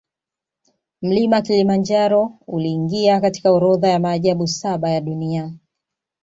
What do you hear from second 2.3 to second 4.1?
uliingia katika orodha ya